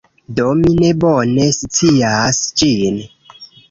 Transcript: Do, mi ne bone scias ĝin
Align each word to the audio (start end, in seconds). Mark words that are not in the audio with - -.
Do, 0.39 0.45
mi 0.61 0.73
ne 0.77 0.89
bone 1.05 1.47
scias 1.59 2.43
ĝin 2.63 3.03